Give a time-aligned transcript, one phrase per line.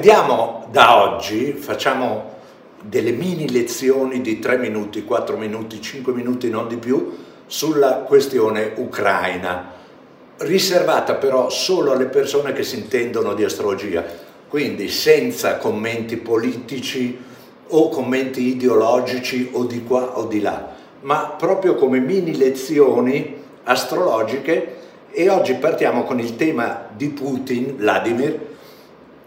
[0.00, 2.36] vediamo da oggi, facciamo
[2.80, 8.72] delle mini lezioni di 3 minuti, 4 minuti, 5 minuti, non di più, sulla questione
[8.76, 9.72] ucraina,
[10.38, 14.02] riservata però solo alle persone che si intendono di astrologia,
[14.48, 17.18] quindi senza commenti politici
[17.68, 20.66] o commenti ideologici o di qua o di là,
[21.02, 24.76] ma proprio come mini lezioni astrologiche.
[25.10, 28.48] E oggi partiamo con il tema di Putin, Vladimir,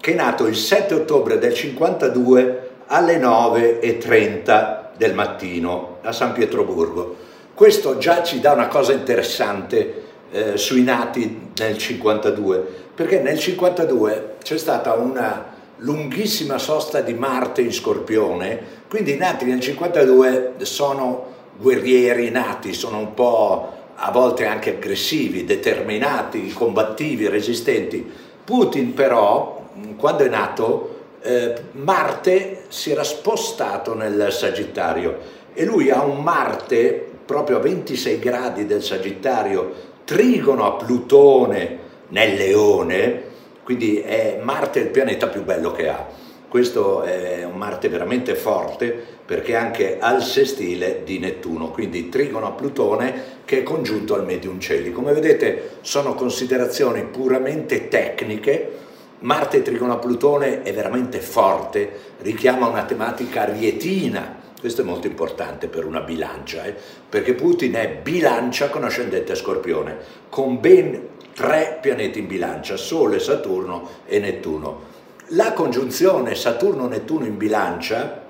[0.03, 7.15] che è nato il 7 ottobre del 52 alle 9.30 del mattino a San Pietroburgo.
[7.53, 14.35] Questo già ci dà una cosa interessante eh, sui nati nel 52, perché nel 52
[14.43, 15.45] c'è stata una
[15.77, 21.27] lunghissima sosta di Marte in Scorpione, quindi i nati nel 52 sono
[21.57, 28.11] guerrieri nati, sono un po' a volte anche aggressivi, determinati, combattivi, resistenti.
[28.43, 29.62] Putin però,
[29.95, 35.17] quando è nato, eh, Marte si era spostato nel Sagittario
[35.53, 39.71] e lui ha un Marte proprio a 26 gradi del Sagittario,
[40.03, 43.21] trigono a Plutone nel Leone,
[43.63, 46.05] quindi è Marte il pianeta più bello che ha.
[46.47, 52.45] Questo è un Marte veramente forte perché è anche al sestile di Nettuno, quindi trigono
[52.45, 54.91] a Plutone che è congiunto al medium celi.
[54.91, 58.81] Come vedete sono considerazioni puramente tecniche,
[59.23, 65.67] Marte trigono a Plutone è veramente forte, richiama una tematica arietina, questo è molto importante
[65.67, 66.75] per una bilancia, eh?
[67.07, 73.87] perché Putin è bilancia con ascendente Scorpione, con ben tre pianeti in bilancia, Sole, Saturno
[74.05, 74.91] e Nettuno.
[75.27, 78.23] La congiunzione Saturno-Nettuno in bilancia,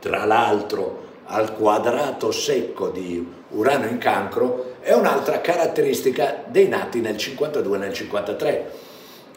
[0.00, 7.16] tra l'altro al quadrato secco di Urano in cancro, è un'altra caratteristica dei nati nel
[7.16, 8.88] 52 e nel 53.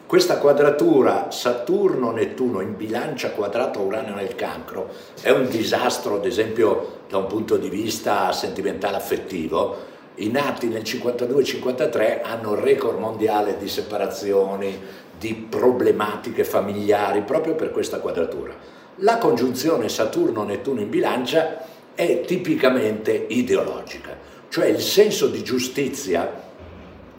[0.06, 4.90] Questa quadratura Saturno-Nettuno in bilancia quadrato Urano nel cancro
[5.22, 9.92] è un disastro, ad esempio, da un punto di vista sentimentale affettivo.
[10.16, 14.78] I nati nel 52-53 hanno il record mondiale di separazioni,
[15.18, 18.54] di problematiche familiari proprio per questa quadratura.
[18.96, 21.64] La congiunzione Saturno-Nettuno in bilancia
[21.94, 24.14] è tipicamente ideologica,
[24.50, 26.42] cioè il senso di giustizia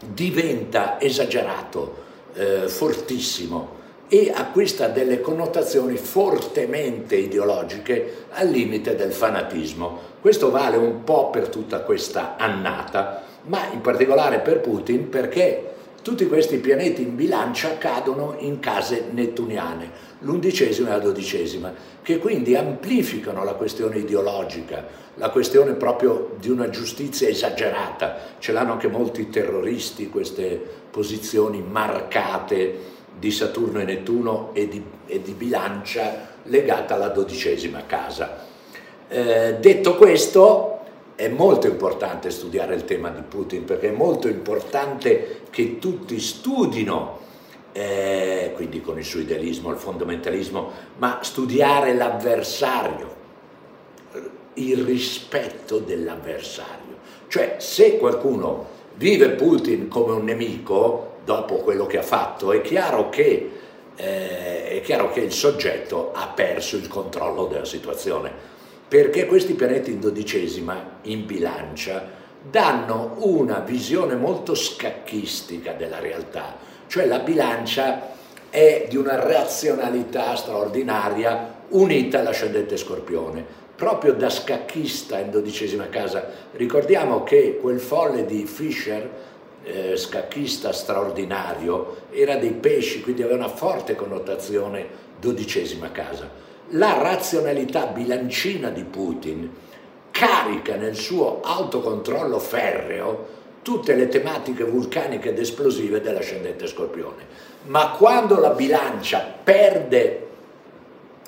[0.05, 2.03] diventa esagerato,
[2.35, 9.99] eh, fortissimo e acquista delle connotazioni fortemente ideologiche al limite del fanatismo.
[10.21, 15.74] Questo vale un po' per tutta questa annata, ma in particolare per Putin perché
[16.05, 19.89] tutti questi pianeti in bilancia cadono in case nettuniane,
[20.19, 21.73] l'undicesima e la dodicesima,
[22.03, 24.85] che quindi amplificano la questione ideologica,
[25.15, 28.17] la questione proprio di una giustizia esagerata.
[28.37, 30.61] Ce l'hanno anche molti terroristi queste
[30.91, 32.77] posizioni marcate
[33.17, 38.45] di Saturno e Nettuno e di, e di bilancia legata alla dodicesima casa.
[39.07, 40.74] Eh, detto questo,
[41.15, 47.19] è molto importante studiare il tema di Putin perché è molto importante che tutti studino,
[47.71, 53.23] eh, quindi con il suo idealismo, il fondamentalismo, ma studiare l'avversario,
[54.55, 56.97] il rispetto dell'avversario.
[57.27, 63.07] Cioè se qualcuno vive Putin come un nemico, dopo quello che ha fatto, è chiaro
[63.07, 63.51] che,
[63.95, 68.53] eh, è chiaro che il soggetto ha perso il controllo della situazione
[68.87, 76.55] perché questi pianeti in dodicesima, in bilancia, danno una visione molto scacchistica della realtà,
[76.87, 78.13] cioè la bilancia
[78.49, 83.63] è di una razionalità straordinaria unita all'ascendente scorpione.
[83.75, 89.09] Proprio da scacchista in dodicesima casa, ricordiamo che quel folle di Fischer,
[89.63, 94.87] eh, scacchista straordinario, era dei pesci, quindi aveva una forte connotazione
[95.19, 99.53] dodicesima casa la razionalità bilancina di Putin
[100.11, 107.43] carica nel suo autocontrollo ferreo tutte le tematiche vulcaniche ed esplosive dell'ascendente scorpione.
[107.65, 110.27] Ma quando la bilancia perde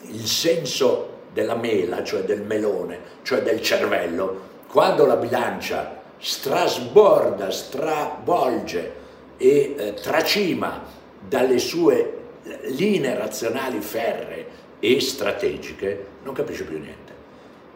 [0.03, 8.94] il senso della mela, cioè del melone, cioè del cervello, quando la bilancia strasborda, stravolge
[9.38, 10.83] e eh, tracima
[11.19, 12.13] dalle sue
[12.67, 17.13] linee razionali ferree e strategiche, non capisce più niente.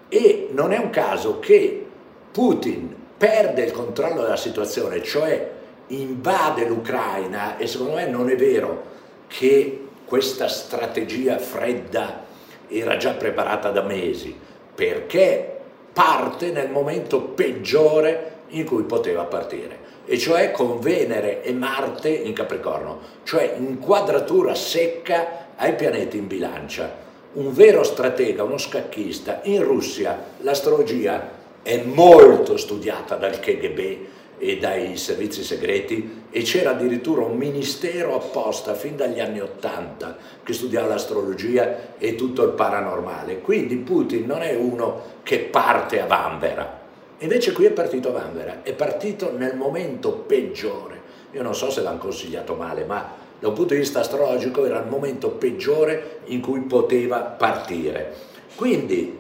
[0.10, 1.86] E non è un caso che
[2.32, 5.52] Putin perde il controllo della situazione, cioè
[5.88, 8.84] invade l'Ucraina e secondo me non è vero
[9.28, 12.26] che questa strategia fredda
[12.68, 14.38] era già preparata da mesi,
[14.74, 15.60] perché
[15.94, 22.34] parte nel momento peggiore in cui poteva partire, e cioè con Venere e Marte in
[22.34, 27.10] Capricorno, cioè in quadratura secca ai pianeti in bilancia.
[27.34, 33.80] Un vero stratega, uno scacchista, in Russia l'astrologia è molto studiata dal KGB
[34.40, 40.52] e dai servizi segreti e c'era addirittura un ministero apposta fin dagli anni Ottanta che
[40.52, 43.40] studiava l'astrologia e tutto il paranormale.
[43.40, 46.80] Quindi Putin non è uno che parte a Vanvera,
[47.20, 51.00] invece qui è partito a Vanvera, è partito nel momento peggiore.
[51.34, 54.80] Io non so se l'hanno consigliato male, ma da un punto di vista astrologico era
[54.80, 58.14] il momento peggiore in cui poteva partire.
[58.56, 59.18] Quindi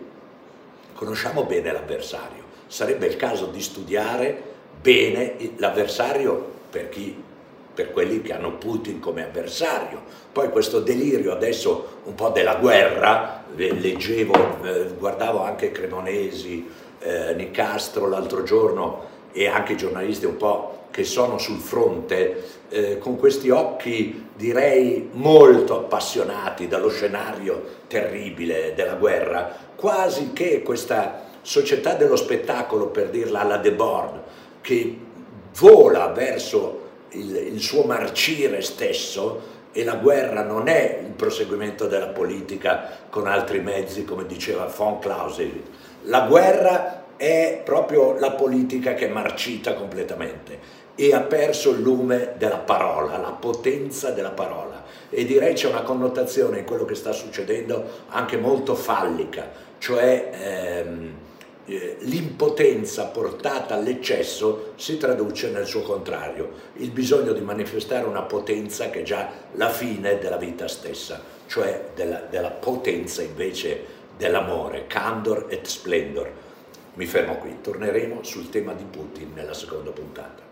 [0.93, 7.29] conosciamo bene l'avversario, sarebbe il caso di studiare bene l'avversario per chi
[7.73, 10.03] per quelli che hanno Putin come avversario.
[10.31, 14.33] Poi questo delirio adesso un po' della guerra, leggevo,
[14.63, 16.69] eh, guardavo anche Cremonesi,
[16.99, 22.97] eh, Nicastro l'altro giorno e anche i giornalisti un po' che sono sul fronte, eh,
[22.99, 31.95] con questi occhi direi molto appassionati dallo scenario terribile della guerra, quasi che questa società
[31.95, 34.21] dello spettacolo, per dirla alla Debord,
[34.61, 34.97] che
[35.57, 42.07] vola verso il, il suo marcire stesso e la guerra non è il proseguimento della
[42.07, 45.67] politica con altri mezzi, come diceva von Clausewitz.
[46.03, 50.57] La guerra è proprio la politica che è marcita completamente
[50.95, 54.83] e ha perso il lume della parola, la potenza della parola.
[55.11, 61.13] E direi c'è una connotazione in quello che sta succedendo anche molto fallica, cioè ehm,
[61.65, 68.89] eh, l'impotenza portata all'eccesso si traduce nel suo contrario, il bisogno di manifestare una potenza
[68.89, 73.85] che è già la fine della vita stessa, cioè della, della potenza invece
[74.17, 76.49] dell'amore, candor et splendor.
[76.93, 80.50] Mi fermo qui, torneremo sul tema di Putin nella seconda puntata.